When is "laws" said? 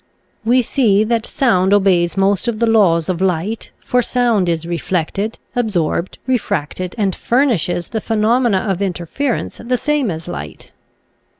2.65-3.07